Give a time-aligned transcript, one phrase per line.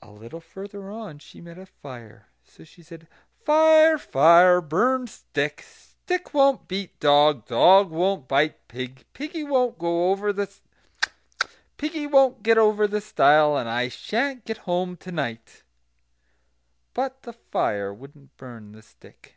[0.00, 2.26] A little further on she met a fire.
[2.42, 3.06] So she said:
[3.44, 3.98] "Fire!
[3.98, 4.62] fire!
[4.62, 5.60] burn stick!
[5.60, 10.46] stick won't beat dog; dog won't bite pig; piggy won't get over the
[13.02, 15.62] stile; and I sha'n't get home to night."
[16.94, 19.34] But the fire wouldn't burn the stick.